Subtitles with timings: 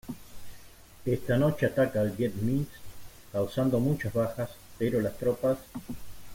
[1.05, 2.65] Esa noche ataca el Viet Minh
[3.31, 5.95] causando muchas bajas; pero las tropas coloniales resisten.